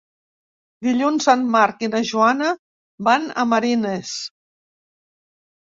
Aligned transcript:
Dilluns 0.87 1.27
en 1.33 1.43
Marc 1.57 1.85
i 1.87 1.89
na 1.91 2.01
Joana 2.11 2.47
van 3.09 3.29
a 3.45 3.49
Marines. 3.53 4.15